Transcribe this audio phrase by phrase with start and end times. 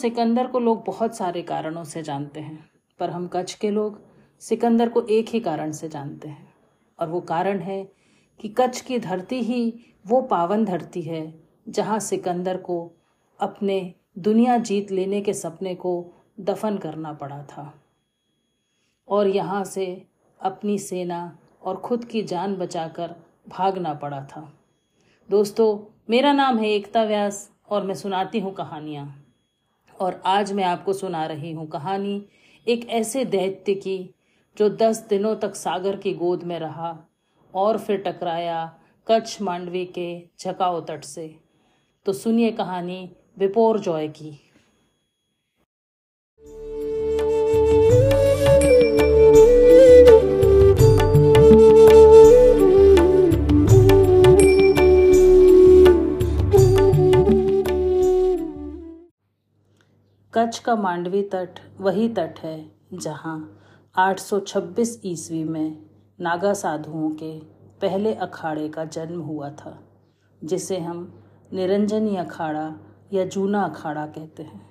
[0.00, 2.58] सिकंदर को लोग बहुत सारे कारणों से जानते हैं,
[3.00, 4.00] पर हम कच्छ के लोग
[4.42, 6.48] सिकंदर को एक ही कारण से जानते हैं।
[6.98, 7.82] और वो कारण है
[8.40, 9.72] कि कच्छ की धरती ही
[10.06, 11.34] वो पावन धरती है,
[11.68, 12.90] जहाँ सिकंदर को
[13.40, 15.92] अपने दुनिया जीत लेने के सपने को
[16.40, 17.72] दफन करना पड़ा था।
[19.08, 20.06] और यहाँ से
[20.40, 23.14] अपनी सेना और खुद की जान बचाकर
[23.48, 24.52] भागना पड़ा था।
[25.30, 25.78] दोस्तों,
[26.10, 29.19] मेरा नाम है एकता व्यास और मैं सुनाती हूँ कहानियाँ।
[30.00, 32.26] और आज मैं आपको सुना रही हूँ कहानी
[32.68, 34.14] एक ऐसे दैत्य की,
[34.56, 36.98] जो दस दिनों तक सागर की गोद में रहा
[37.54, 38.64] और फिर टकराया
[39.06, 41.36] कच्छ मांडवी के झकाओ तट से।
[42.06, 44.49] तो सुनिए कहानी बिपोर जॉय की।
[60.34, 63.58] कच्छ का मांडवी तट वही तट है जहाँ
[63.96, 65.82] 826 ईस्वी में
[66.20, 67.38] नागा साधुओं के
[67.80, 69.76] पहले अखाड़े का जन्म हुआ था,
[70.44, 72.74] जिसे हम निरंजनी अखाड़ा
[73.12, 74.62] या जूना अखाड़ा कहते हैं।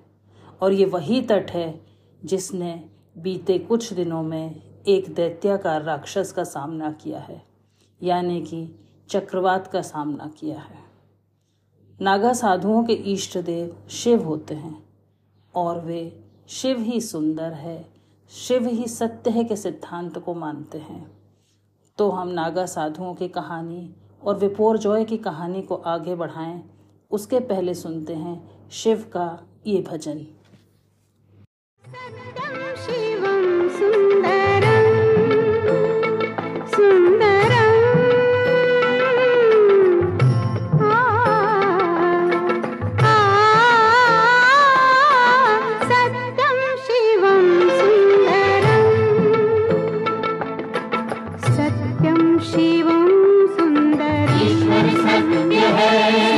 [0.62, 1.82] और ये वही तट है
[2.26, 2.74] जिसने
[3.18, 7.42] बीते कुछ दिनों में एक दैत्याकार राक्षस का सामना किया है,
[8.02, 8.68] यानी कि
[9.10, 10.84] चक्रवात का सामना किया है।
[12.02, 14.89] नागा साधुओं के इष्ट देव शिव होते हैं।
[15.56, 17.86] और वे शिव ही सुंदर है।
[18.32, 21.12] शिव ही सत्य है के सिद्धांत को मानते हैं।
[21.98, 26.62] तो हम नागा साधुओं की कहानी और विपोर जॉय की कहानी को आगे बढ़ाएँ।
[27.12, 30.26] उसके पहले सुनते हैं शिव का ये भजन।
[51.60, 52.90] सत्यं शिव
[53.56, 56.29] सुंदर ईश्वर सत्य है।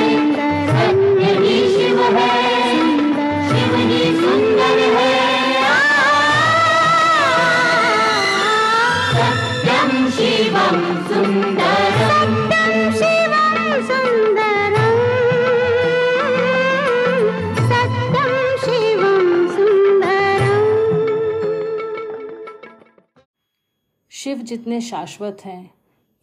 [24.13, 25.73] शिव जितने शाश्वत हैं,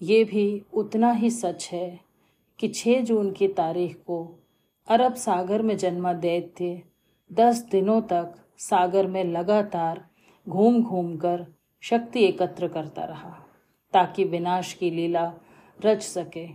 [0.03, 2.01] ये भी उतना ही सच है
[2.59, 4.39] कि 6 जून की तारीख को
[4.89, 6.83] अरब सागर में जन्मा दैत्य
[7.33, 10.05] दस दिनों तक सागर में लगातार
[10.49, 11.47] घूम घूम कर
[11.81, 13.37] शक्ति एकत्र करता रहा,
[13.93, 15.33] ताकि विनाश की लीला
[15.85, 16.49] रच सके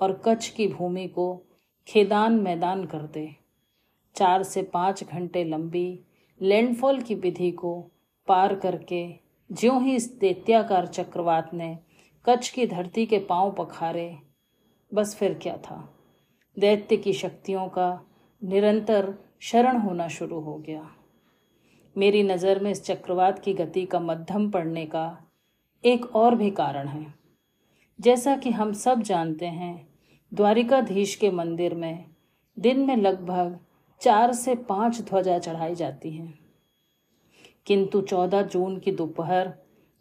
[0.00, 1.42] और कच्छ की भूमि को
[1.88, 3.36] खेदान मैदान कर दे।
[4.16, 6.00] चार से पाँच घंटे लंबी
[6.42, 7.80] लैंडफॉल की विधि को
[8.28, 11.78] पार करके ज्यों ही इस दैत्याकार चक्रवात ने
[12.24, 14.18] कच्छ की धरती के पाँव पखारे,
[14.94, 15.94] बस फिर क्या था?
[16.58, 18.00] दैत्य की शक्तियों का
[18.42, 20.88] निरंतर शरण होना शुरू हो गया।
[21.96, 25.18] मेरी नज़र में इस चक्रवात की गति का मध्यम पड़ने का
[25.84, 27.14] एक और भी कारण है।
[28.00, 29.88] जैसा कि हम सब जानते हैं,
[30.32, 32.04] द्वारिकाधीश के मंदिर में
[32.58, 33.58] दिन में लगभग
[34.00, 36.45] चार से पाँच ध्वजा चढ़ाई जाती हैं।
[37.66, 39.52] किंतु चौदह जून की दोपहर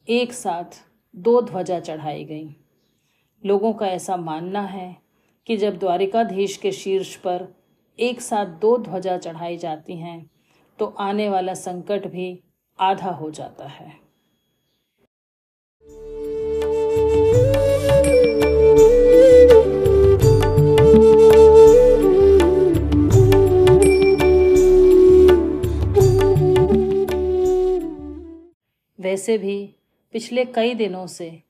[0.08, 0.80] एक साथ
[1.16, 2.56] दो ध्वजा चढ़ाई गई।
[3.44, 4.96] लोगों का ऐसा मानना है
[5.48, 7.48] कि जब द्वारिकाधीश के शीर्ष पर
[8.00, 10.26] एक साथ दो ध्वजा चढ़ाई जाती हैं
[10.80, 12.40] तो आने वाला संकट भी
[12.80, 14.05] आधा हो जाता है।
[29.16, 29.76] वैसे भी
[30.12, 31.44] पिछले कई दिनों से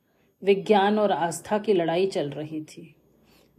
[0.44, 2.96] विज्ञान और आस्था की लड़ाई चल रही थी।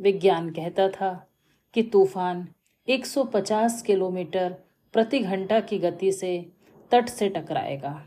[0.01, 1.31] विज्ञान कहता था
[1.75, 2.49] कि तूफ़ान
[2.89, 4.57] 150 किलोमीटर
[4.93, 6.53] प्रति घंटा की गति से
[6.91, 8.07] तट से टकराएगा।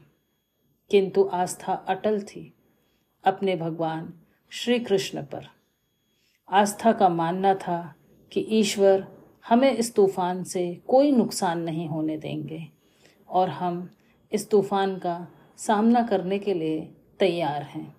[0.92, 2.54] किंतु आस्था अटल थी
[3.24, 4.14] अपने भगवान
[4.50, 5.48] श्री कृष्ण पर।
[6.50, 7.96] आस्था का मानना था
[8.32, 9.08] कि ईश्वर
[9.48, 12.68] हमें इस तूफ़ान से कोई नुकसान नहीं होने देंगे
[13.30, 13.90] और हम
[14.32, 15.28] इस तूफ़ान का
[15.60, 16.80] सामना करने के लिए
[17.20, 17.96] तैयार हैं।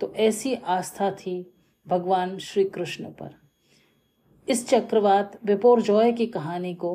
[0.00, 1.54] तो ऐसी आस्था थी
[1.86, 3.34] भगवान श्री कृष्ण पर।
[4.48, 6.92] इस चक्रवात बिपोर जॉय की कहानी को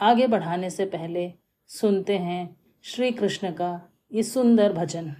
[0.00, 1.32] आगे बढ़ाने से पहले
[1.70, 3.70] सुनते हैं श्री कृष्ण का
[4.12, 5.14] ये सुंदर भजन।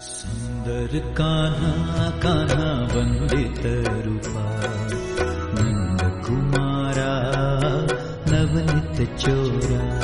[0.00, 3.62] सुन्दर कान्हा कान्हा वन्दित
[4.06, 4.46] रूपा
[5.54, 7.12] नन्दकुमारा
[8.28, 10.01] नवनित चोरा।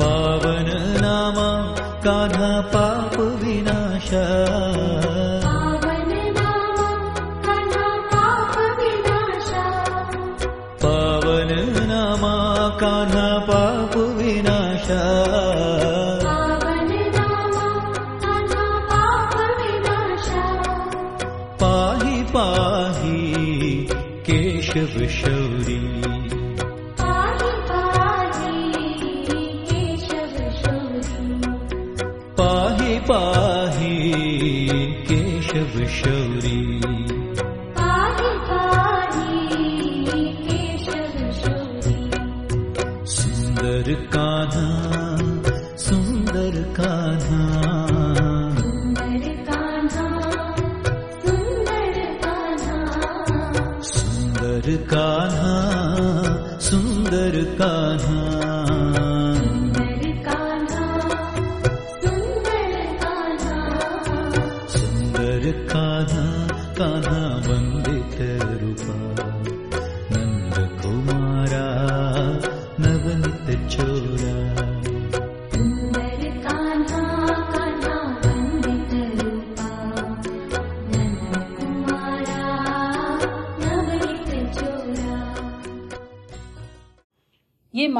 [0.00, 0.68] पावन
[1.04, 1.48] नामा
[2.06, 4.24] कान्हा पाप विनाशा
[10.84, 11.50] पावन
[11.90, 12.34] नामा
[13.50, 15.02] पाप विनाशा
[24.70, 25.80] केशवशौरी।
[32.38, 34.12] पाहि पाहि
[35.08, 36.60] केशवशौरी।
[43.06, 44.50] सुन्दर का
[45.76, 46.90] सुन्दर का
[54.92, 55.54] कान्हा
[56.68, 58.29] सुन्दर कान्हा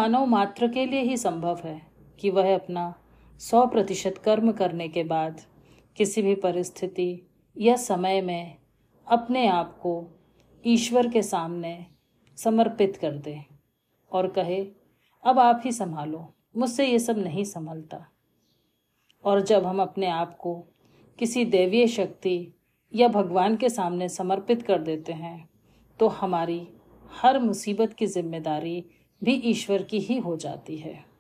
[0.00, 1.81] मानव मात्र के लिए ही संभव है
[2.20, 2.94] कि वह अपना
[3.41, 5.41] सौ प्रतिशत कर्म करने के बाद
[5.97, 7.26] किसी भी परिस्थिति
[7.56, 8.56] या समय में
[9.06, 9.93] अपने आप को
[10.67, 11.87] ईश्वर के सामने
[12.38, 13.44] समर्पित कर दे
[14.12, 14.64] और कहे,
[15.25, 18.05] अब आप ही संभालो, मुझसे ये सब नहीं संभलता।
[19.25, 20.55] और जब हम अपने आप को
[21.19, 22.55] किसी दैवीय शक्ति
[22.94, 25.49] या भगवान के सामने समर्पित कर देते हैं
[26.00, 26.69] तो हमारी
[27.23, 28.85] हर मुसीबत की ज़िम्मेदारी
[29.25, 31.11] भी ईश्वर की ही हो जाती है।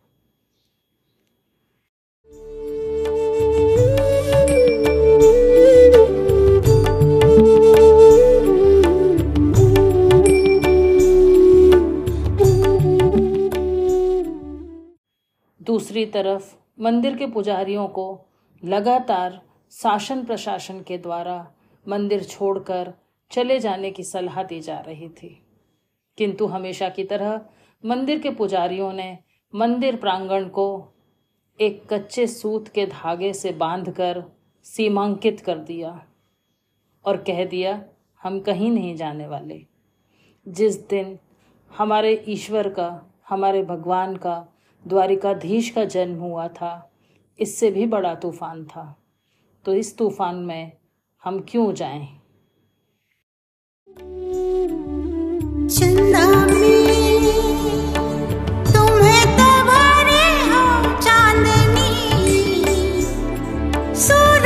[15.62, 18.20] दूसरी तरफ़, मंदिर के पुजारियों को
[18.64, 21.52] लगातार शासन प्रशासन के द्वारा
[21.88, 22.94] मंदिर छोड़कर
[23.30, 25.42] चले जाने की सलाह दी जा रही थी।
[26.18, 27.40] किंतु हमेशा की तरह
[27.84, 29.18] मंदिर के पुजारियों ने
[29.54, 30.66] मंदिर प्रांगण को
[31.60, 34.22] एक कच्चे सूत के धागे से बांधकर
[34.66, 36.06] सीमांकित कर दिया
[37.04, 37.82] और कह दिया,
[38.20, 39.66] हम कहीं नहीं जाने वाले
[40.46, 41.18] जिस दिन
[41.70, 44.46] हमारे ईश्वर का, हमारे भगवान का,
[44.86, 46.90] द्वारिकाधीश का जन्म हुआ था,
[47.38, 48.96] इससे भी बड़ा तूफ़ान था
[49.64, 50.72] तो इस तूफ़ान में
[51.24, 52.06] हम क्यों जाएँ?
[55.68, 56.59] चंदा
[64.00, 64.39] So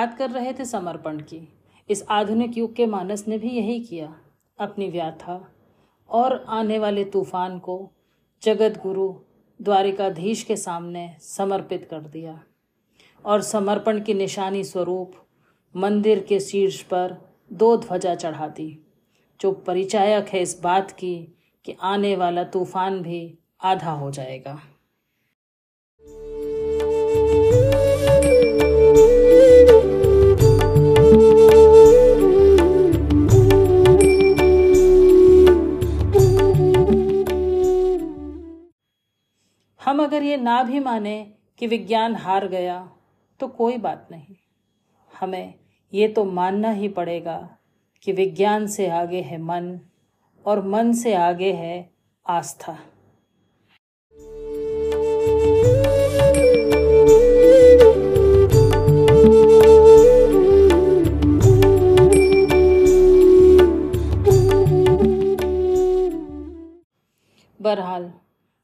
[0.00, 1.40] बात कर रहे थे समर्पण की।
[1.88, 4.06] इस आधुनिक युग के मानस ने भी यही किया।
[4.58, 5.34] अपनी व्याथा
[6.10, 7.76] और आने वाले तूफ़ान को
[8.42, 9.12] जगत गुरु
[9.60, 12.38] द्वारिकाधीश के सामने समर्पित कर दिया
[13.24, 15.12] और समर्पण की निशानी स्वरूप
[15.74, 17.16] मंदिर के शीर्ष पर
[17.52, 18.70] दो ध्वजा चढ़ा दी,
[19.40, 21.16] जो परिचायक है इस बात की
[21.64, 23.22] कि आने वाला तूफ़ान भी
[23.62, 24.60] आधा हो जाएगा।
[40.00, 42.78] अगर ये ना भी माने कि विज्ञान हार गया
[43.40, 44.36] तो कोई बात नहीं।
[45.20, 45.54] हमें
[45.92, 47.38] ये तो मानना ही पड़ेगा
[48.02, 49.80] कि विज्ञान से आगे है मन,
[50.44, 51.90] और मन से आगे है
[52.26, 52.78] आस्था।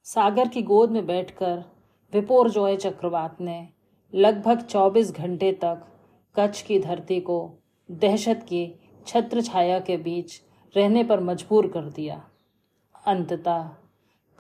[0.07, 1.65] सागर की गोद में बैठकर
[2.13, 3.69] विपोर जॉय चक्रवात ने
[4.15, 5.83] लगभग 24 घंटे तक
[6.39, 7.39] कच्छ की धरती को
[7.91, 10.41] दहशत की छत्र छाया के बीच
[10.77, 12.23] रहने पर मजबूर कर दिया।
[13.07, 13.63] अंततः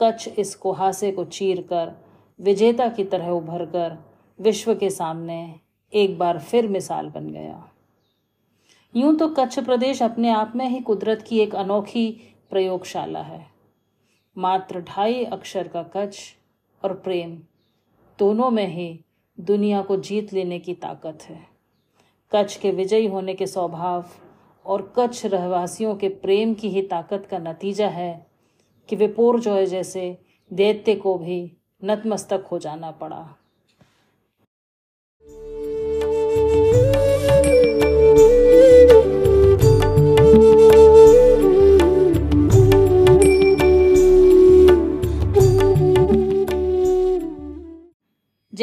[0.02, 1.92] कच्छ इस कुहासे को चीर कर
[2.40, 3.98] विजेता की तरह उभर कर
[4.40, 5.54] विश्व के सामने
[5.92, 7.70] एक बार फिर मिसाल बन गया।
[8.94, 12.10] यूँ तो कच्छ प्रदेश अपने आप में ही कुदरत की एक अनोखी
[12.50, 13.55] प्रयोगशाला है।
[14.36, 16.18] मात्र ढाई अक्षर का कच्छ
[16.84, 17.36] और प्रेम
[18.18, 18.88] दोनों में ही
[19.40, 21.38] दुनिया को जीत लेने की ताकत है।
[22.32, 24.04] कच्छ के विजयी होने के स्वभाव
[24.66, 28.26] और कच्छ रहवासियों के प्रेम की ही ताकत का नतीजा है
[28.88, 30.18] कि विपोर जॉय जैसे
[30.52, 31.40] दैत्य को भी
[31.84, 33.36] नतमस्तक हो जाना पड़ा।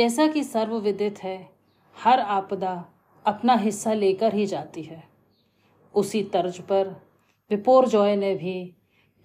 [0.04, 1.50] जैसा कि सर्वविदित है,
[2.04, 2.86] हर आपदा
[3.26, 5.04] अपना हिस्सा लेकर ही जाती है।
[5.96, 6.88] उसी तर्ज पर
[7.50, 8.76] विपोर जॉय ने भी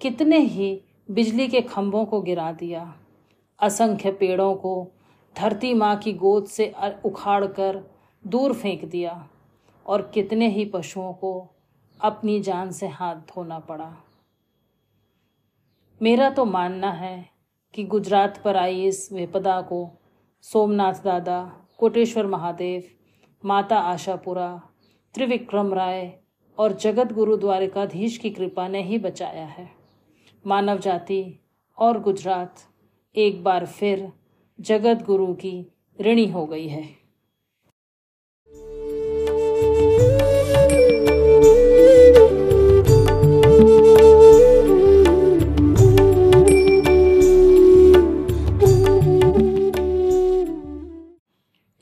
[0.01, 2.95] कितने ही बिजली के खंभों को गिरा दिया।
[3.61, 4.89] असंख्य पेड़ों को
[5.39, 7.91] धरती माँ की गोद से उखाड़ कर
[8.27, 9.29] दूर फेंक दिया
[9.87, 11.51] और कितने ही पशुओं को
[12.01, 13.97] अपनी जान से हाथ धोना पड़ा।
[16.03, 17.29] मेरा तो मानना है
[17.75, 19.98] कि गुजरात पर आई इस विपदा को
[20.43, 22.83] सोमनाथ दादा, कोटेश्वर महादेव,
[23.45, 24.63] माता आशापुरा,
[25.15, 26.19] त्रिविक्रम राय
[26.59, 29.71] और जगत गुरु द्वारिकाधीश की कृपा ने ही बचाया है।
[30.47, 31.41] मानव जाति
[31.79, 32.55] और गुजरात
[33.17, 34.13] एक बार फिर
[34.61, 37.08] जगत गुरु की ऋणी हो गई है।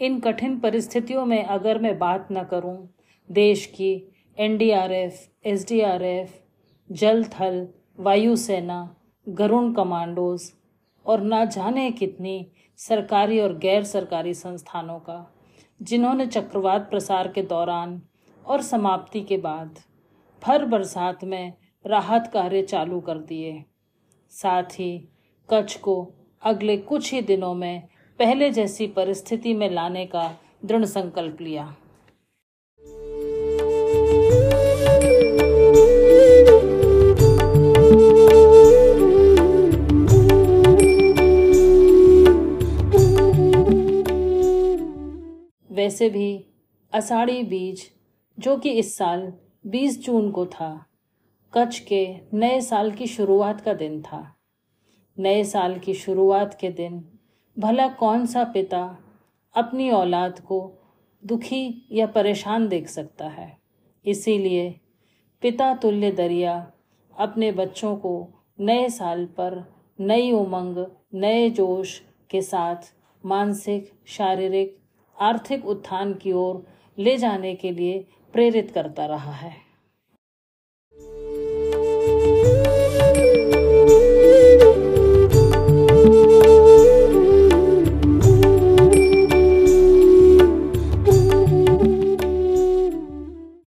[0.06, 2.94] इन कठिन परिस्थितियों में अगर मैं बात न करूँ
[3.30, 6.34] देश की एनडीआरएफ, एसडीआरएफ,
[6.92, 8.96] जल थल वायुसेना
[9.28, 10.42] गरुण कमांडोज
[11.06, 12.46] और ना जाने कितनी
[12.76, 15.18] सरकारी और गैर सरकारी संस्थानों का
[15.82, 18.00] जिन्होंने चक्रवात प्रसार के दौरान
[18.46, 19.78] और समाप्ति के बाद
[20.42, 21.52] भर बरसात में
[21.86, 23.64] राहत कार्य चालू कर दिए।
[24.30, 25.08] साथ ही
[25.50, 31.40] कच्छ को अगले कुछ ही दिनों में पहले जैसी परिस्थिति में लाने का दृढ़ संकल्प
[31.40, 31.76] लिया।
[45.70, 46.46] वैसे भी
[46.92, 47.90] अषाढ़ी बीज,
[48.38, 49.32] जो कि इस साल
[49.66, 50.86] 20 जून को था,
[51.54, 54.36] कच्छ के नए साल की शुरुआत का दिन था।
[55.18, 57.15] नए साल की शुरुआत के दिन
[57.58, 58.98] भला कौन सा पिता
[59.56, 60.72] अपनी औलाद को
[61.24, 63.58] दुखी या परेशान देख सकता है?
[64.06, 64.80] इसीलिए
[65.42, 66.72] पिता तुल्य दरिया
[67.18, 68.28] अपने बच्चों को
[68.60, 72.76] नए साल पर नई उमंग, नए जोश के साथ
[73.26, 74.78] मानसिक, शारीरिक,
[75.20, 76.66] आर्थिक उत्थान की ओर
[76.98, 79.65] ले जाने के लिए प्रेरित करता रहा है।